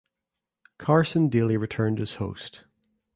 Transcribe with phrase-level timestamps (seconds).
[0.79, 2.65] Carson Daly returned as host.